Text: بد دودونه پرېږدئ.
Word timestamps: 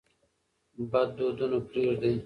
بد 0.91 1.09
دودونه 1.17 1.57
پرېږدئ. 1.67 2.13